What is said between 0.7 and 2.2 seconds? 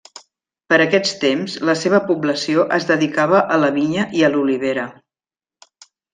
Per aquests temps la seva